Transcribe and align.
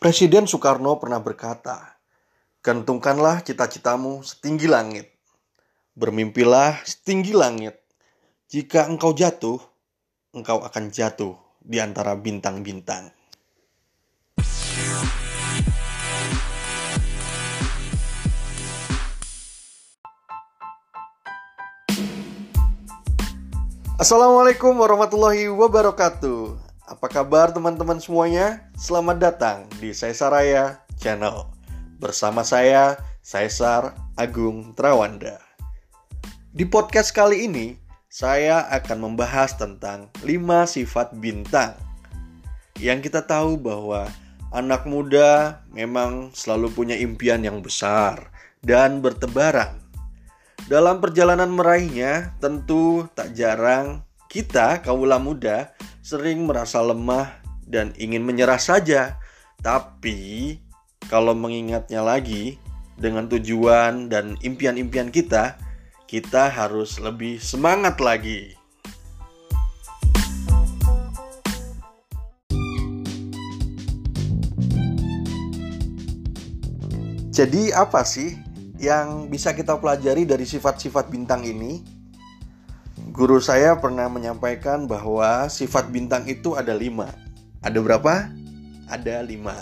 Presiden 0.00 0.48
Soekarno 0.48 0.96
pernah 0.96 1.20
berkata, 1.20 2.00
"Gantungkanlah 2.64 3.44
cita-citamu 3.44 4.24
setinggi 4.24 4.64
langit. 4.64 5.12
Bermimpilah 5.92 6.80
setinggi 6.88 7.36
langit. 7.36 7.76
Jika 8.48 8.88
engkau 8.88 9.12
jatuh, 9.12 9.60
engkau 10.32 10.64
akan 10.64 10.88
jatuh 10.88 11.36
di 11.60 11.84
antara 11.84 12.16
bintang-bintang." 12.16 13.12
Assalamualaikum 24.00 24.80
warahmatullahi 24.80 25.52
wabarakatuh. 25.52 26.39
Apa 27.00 27.24
kabar 27.24 27.48
teman-teman 27.48 27.96
semuanya? 27.96 28.68
Selamat 28.76 29.16
datang 29.16 29.64
di 29.80 29.88
Raya 29.96 30.84
Channel. 31.00 31.48
Bersama 31.96 32.44
saya, 32.44 33.00
Caesar 33.24 33.96
Agung 34.20 34.76
Trawanda. 34.76 35.40
Di 36.52 36.68
podcast 36.68 37.16
kali 37.16 37.48
ini, 37.48 37.80
saya 38.12 38.68
akan 38.68 39.00
membahas 39.00 39.56
tentang 39.56 40.12
5 40.28 40.68
sifat 40.68 41.16
bintang. 41.16 41.72
Yang 42.76 43.08
kita 43.08 43.24
tahu 43.24 43.56
bahwa 43.56 44.04
anak 44.52 44.84
muda 44.84 45.64
memang 45.72 46.36
selalu 46.36 46.68
punya 46.68 47.00
impian 47.00 47.40
yang 47.40 47.64
besar 47.64 48.28
dan 48.60 49.00
bertebaran 49.00 49.80
dalam 50.68 51.00
perjalanan 51.00 51.48
meraihnya, 51.48 52.36
tentu 52.44 53.08
tak 53.16 53.32
jarang 53.32 54.04
kita, 54.28 54.84
kaula 54.84 55.16
muda, 55.16 55.72
sering 56.00 56.48
merasa 56.48 56.80
lemah 56.80 57.40
dan 57.68 57.92
ingin 58.00 58.24
menyerah 58.24 58.60
saja. 58.60 59.20
Tapi, 59.60 60.56
kalau 61.12 61.36
mengingatnya 61.36 62.00
lagi 62.00 62.56
dengan 62.96 63.28
tujuan 63.28 64.08
dan 64.08 64.40
impian-impian 64.40 65.12
kita, 65.12 65.60
kita 66.08 66.48
harus 66.48 66.96
lebih 66.98 67.36
semangat 67.38 68.00
lagi. 68.00 68.56
Jadi, 77.30 77.72
apa 77.72 78.04
sih 78.04 78.36
yang 78.80 79.28
bisa 79.28 79.52
kita 79.52 79.76
pelajari 79.76 80.24
dari 80.24 80.44
sifat-sifat 80.48 81.12
bintang 81.12 81.44
ini, 81.44 81.99
guru 83.10 83.42
saya 83.42 83.74
pernah 83.74 84.06
menyampaikan 84.06 84.86
bahwa 84.86 85.50
sifat 85.50 85.90
bintang 85.90 86.22
itu 86.30 86.54
ada 86.54 86.70
lima. 86.70 87.10
Ada 87.60 87.82
berapa? 87.82 88.30
Ada 88.86 89.26
lima. 89.26 89.58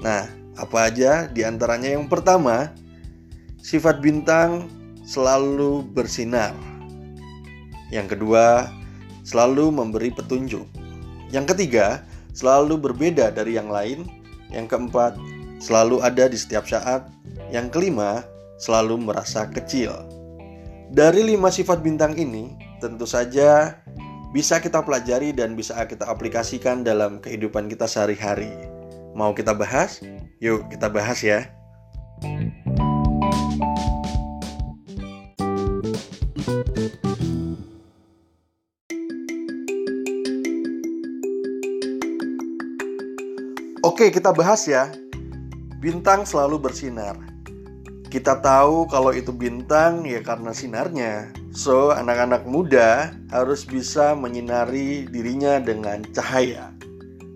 Nah, 0.00 0.26
apa 0.56 0.88
aja 0.88 1.28
di 1.28 1.44
antaranya? 1.44 1.92
Yang 1.92 2.08
pertama, 2.08 2.72
sifat 3.60 4.00
bintang 4.00 4.66
selalu 5.04 5.84
bersinar. 5.92 6.56
Yang 7.92 8.16
kedua, 8.16 8.72
selalu 9.22 9.68
memberi 9.68 10.08
petunjuk. 10.08 10.64
Yang 11.28 11.54
ketiga, 11.54 12.00
selalu 12.32 12.80
berbeda 12.80 13.30
dari 13.36 13.60
yang 13.60 13.68
lain. 13.68 14.08
Yang 14.48 14.72
keempat, 14.72 15.20
selalu 15.60 16.00
ada 16.00 16.24
di 16.28 16.40
setiap 16.40 16.64
saat. 16.64 17.04
Yang 17.52 17.68
kelima, 17.76 18.24
selalu 18.56 18.96
merasa 18.96 19.44
kecil. 19.44 19.92
Dari 20.92 21.24
lima 21.24 21.48
sifat 21.48 21.80
bintang 21.80 22.16
ini, 22.20 22.52
tentu 22.82 23.06
saja 23.06 23.78
bisa 24.34 24.58
kita 24.58 24.82
pelajari 24.82 25.30
dan 25.30 25.54
bisa 25.54 25.78
kita 25.86 26.02
aplikasikan 26.10 26.82
dalam 26.82 27.22
kehidupan 27.22 27.70
kita 27.70 27.86
sehari-hari. 27.86 28.50
Mau 29.14 29.30
kita 29.30 29.54
bahas? 29.54 30.02
Yuk, 30.42 30.66
kita 30.66 30.90
bahas 30.90 31.22
ya. 31.22 31.46
Oke, 43.86 44.10
kita 44.10 44.34
bahas 44.34 44.66
ya. 44.66 44.90
Bintang 45.78 46.26
selalu 46.26 46.58
bersinar. 46.58 47.31
Kita 48.12 48.44
tahu 48.44 48.92
kalau 48.92 49.08
itu 49.16 49.32
bintang 49.32 50.04
ya 50.04 50.20
karena 50.20 50.52
sinarnya. 50.52 51.32
So, 51.48 51.96
anak-anak 51.96 52.44
muda 52.44 53.16
harus 53.32 53.64
bisa 53.64 54.12
menyinari 54.12 55.08
dirinya 55.08 55.56
dengan 55.56 56.04
cahaya. 56.12 56.76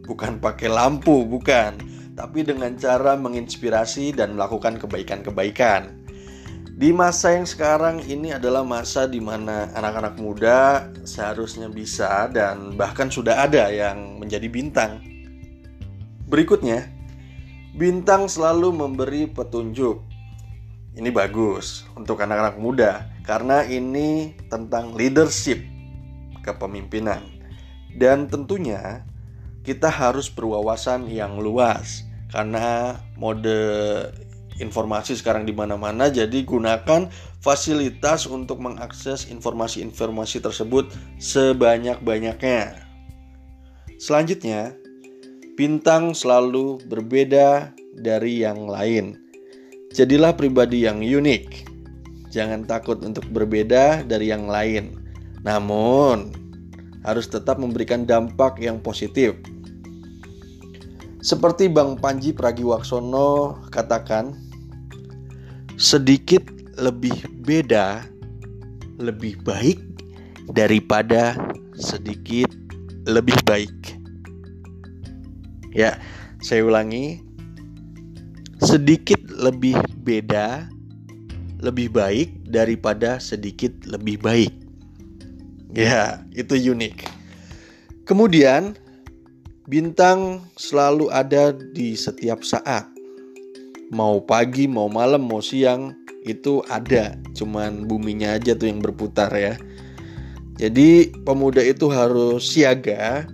Bukan 0.05 0.37
pakai 0.37 0.69
lampu, 0.69 1.25
bukan. 1.25 1.81
Tapi 2.13 2.45
dengan 2.45 2.77
cara 2.77 3.17
menginspirasi 3.17 4.21
dan 4.21 4.37
melakukan 4.37 4.77
kebaikan-kebaikan. 4.77 5.97
Di 6.77 6.93
masa 6.93 7.33
yang 7.33 7.49
sekarang 7.49 8.05
ini 8.05 8.37
adalah 8.37 8.61
masa 8.61 9.09
di 9.09 9.17
mana 9.17 9.73
anak-anak 9.73 10.21
muda 10.21 10.93
seharusnya 11.09 11.73
bisa 11.73 12.29
dan 12.29 12.77
bahkan 12.77 13.09
sudah 13.09 13.49
ada 13.49 13.73
yang 13.73 14.21
menjadi 14.21 14.45
bintang. 14.53 15.01
Berikutnya, 16.29 16.85
bintang 17.73 18.29
selalu 18.29 18.77
memberi 18.77 19.25
petunjuk 19.25 20.16
ini 20.97 21.13
bagus 21.13 21.85
untuk 21.93 22.25
anak-anak 22.25 22.57
muda 22.57 23.05
karena 23.29 23.61
ini 23.69 24.33
tentang 24.49 24.97
leadership 24.97 25.61
kepemimpinan. 26.41 27.21
Dan 27.93 28.33
tentunya 28.33 29.05
kita 29.61 29.93
harus 29.93 30.33
berwawasan 30.33 31.09
yang 31.13 31.37
luas 31.37 32.05
karena 32.33 32.97
mode 33.21 33.61
informasi 34.57 35.21
sekarang 35.21 35.45
di 35.45 35.53
mana-mana 35.53 36.09
jadi 36.09 36.41
gunakan 36.49 37.13
fasilitas 37.45 38.25
untuk 38.25 38.65
mengakses 38.65 39.29
informasi-informasi 39.29 40.41
tersebut 40.41 40.89
sebanyak-banyaknya. 41.21 42.89
Selanjutnya, 44.01 44.73
bintang 45.61 46.17
selalu 46.17 46.81
berbeda 46.89 47.77
dari 47.97 48.45
yang 48.45 48.65
lain 48.65 49.26
Jadilah 49.97 50.37
pribadi 50.37 50.85
yang 50.85 51.01
unik. 51.01 51.73
Jangan 52.29 52.69
takut 52.69 53.01
untuk 53.01 53.25
berbeda 53.33 54.05
dari 54.05 54.29
yang 54.29 54.45
lain. 54.45 54.93
Namun, 55.41 56.37
harus 57.01 57.25
tetap 57.25 57.57
memberikan 57.57 58.05
dampak 58.05 58.61
yang 58.61 58.77
positif. 58.77 59.33
Seperti 61.25 61.73
Bang 61.73 61.97
Panji 61.97 62.37
Pragiwaksono 62.37 63.57
katakan, 63.73 64.37
sedikit 65.81 66.45
lebih 66.77 67.17
beda 67.49 68.05
lebih 69.01 69.41
baik 69.45 69.81
daripada 70.53 71.41
sedikit 71.73 72.53
lebih 73.09 73.37
baik. 73.49 73.73
Ya, 75.73 75.97
saya 76.45 76.65
ulangi, 76.65 77.26
sedikit 78.61 79.21
lebih 79.29 79.77
beda 80.01 80.69
lebih 81.61 81.89
baik 81.93 82.29
daripada 82.49 83.17
sedikit 83.17 83.73
lebih 83.89 84.21
baik. 84.21 84.53
Ya, 85.73 86.25
itu 86.33 86.57
unik. 86.57 87.09
Kemudian 88.09 88.77
bintang 89.67 90.45
selalu 90.57 91.11
ada 91.11 91.53
di 91.53 91.97
setiap 91.97 92.45
saat. 92.45 92.87
Mau 93.91 94.23
pagi, 94.23 94.67
mau 94.67 94.91
malam, 94.91 95.27
mau 95.27 95.43
siang 95.43 95.95
itu 96.27 96.59
ada, 96.67 97.15
cuman 97.39 97.87
buminya 97.87 98.35
aja 98.35 98.59
tuh 98.59 98.67
yang 98.67 98.83
berputar 98.83 99.31
ya. 99.31 99.55
Jadi 100.59 101.13
pemuda 101.23 101.63
itu 101.63 101.87
harus 101.93 102.43
siaga, 102.51 103.29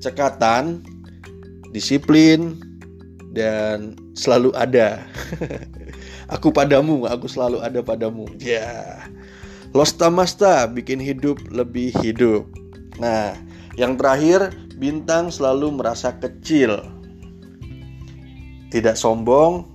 cekatan, 0.00 0.80
disiplin, 1.74 2.56
dan 3.32 3.96
selalu 4.16 4.52
ada. 4.56 5.04
aku 6.34 6.52
padamu, 6.52 7.04
aku 7.04 7.28
selalu 7.28 7.60
ada 7.60 7.80
padamu. 7.84 8.24
Ya. 8.40 8.60
Yeah. 8.62 8.88
Losta 9.76 10.08
Masta 10.08 10.64
bikin 10.64 10.96
hidup 10.96 11.36
lebih 11.52 11.92
hidup. 12.00 12.48
Nah, 12.96 13.36
yang 13.76 14.00
terakhir, 14.00 14.56
bintang 14.80 15.28
selalu 15.28 15.76
merasa 15.76 16.16
kecil. 16.16 16.80
Tidak 18.72 18.96
sombong 18.96 19.68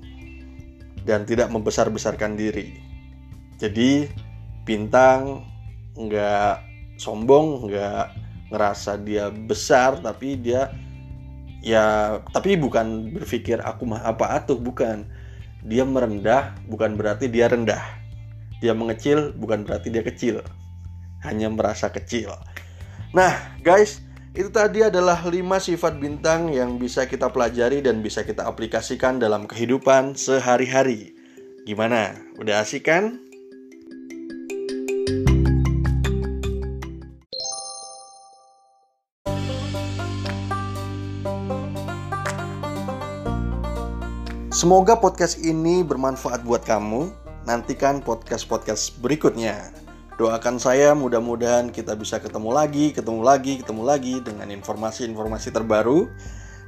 dan 1.06 1.30
tidak 1.30 1.54
membesar-besarkan 1.54 2.34
diri. 2.34 2.74
Jadi, 3.62 4.10
bintang 4.66 5.46
nggak 5.94 6.58
sombong, 6.98 7.70
nggak 7.70 8.06
ngerasa 8.50 8.98
dia 9.06 9.30
besar, 9.30 10.02
tapi 10.02 10.42
dia 10.42 10.74
ya 11.64 12.20
tapi 12.36 12.60
bukan 12.60 13.16
berpikir 13.16 13.64
aku 13.64 13.88
mah 13.88 14.04
apa 14.04 14.36
atuh 14.36 14.60
bukan 14.60 15.08
dia 15.64 15.88
merendah 15.88 16.60
bukan 16.68 17.00
berarti 17.00 17.32
dia 17.32 17.48
rendah 17.48 17.82
dia 18.60 18.76
mengecil 18.76 19.32
bukan 19.34 19.64
berarti 19.64 19.88
dia 19.88 20.04
kecil 20.04 20.44
hanya 21.24 21.48
merasa 21.48 21.88
kecil 21.88 22.36
nah 23.16 23.56
guys 23.64 24.04
Itu 24.34 24.50
tadi 24.50 24.82
adalah 24.82 25.22
5 25.22 25.30
sifat 25.62 26.02
bintang 26.02 26.50
yang 26.50 26.82
bisa 26.82 27.06
kita 27.06 27.30
pelajari 27.30 27.86
dan 27.86 28.02
bisa 28.02 28.26
kita 28.26 28.50
aplikasikan 28.50 29.22
dalam 29.22 29.46
kehidupan 29.46 30.18
sehari-hari. 30.18 31.14
Gimana? 31.70 32.18
Udah 32.42 32.66
asik 32.66 32.90
kan? 32.90 33.22
Semoga 44.54 44.94
podcast 44.94 45.42
ini 45.42 45.82
bermanfaat 45.82 46.46
buat 46.46 46.62
kamu. 46.62 47.10
Nantikan 47.50 48.06
podcast-podcast 48.06 49.02
berikutnya. 49.02 49.74
Doakan 50.22 50.62
saya 50.62 50.94
mudah-mudahan 50.94 51.74
kita 51.74 51.98
bisa 51.98 52.22
ketemu 52.22 52.54
lagi, 52.54 52.94
ketemu 52.94 53.26
lagi, 53.26 53.66
ketemu 53.66 53.82
lagi 53.82 54.22
dengan 54.22 54.54
informasi-informasi 54.54 55.50
terbaru. 55.50 56.06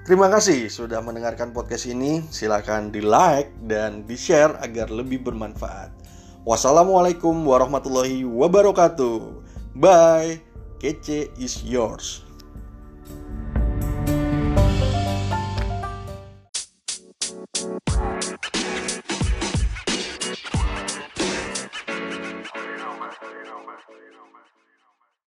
Terima 0.02 0.34
kasih 0.34 0.66
sudah 0.66 0.98
mendengarkan 1.06 1.54
podcast 1.54 1.86
ini. 1.86 2.26
Silahkan 2.34 2.90
di 2.90 3.06
like 3.06 3.54
dan 3.70 4.02
di 4.10 4.18
share 4.18 4.58
agar 4.66 4.90
lebih 4.90 5.22
bermanfaat. 5.22 5.94
Wassalamualaikum 6.42 7.38
warahmatullahi 7.46 8.26
wabarakatuh. 8.26 9.46
Bye. 9.78 10.42
Kece 10.82 11.30
is 11.38 11.62
yours. 11.62 12.26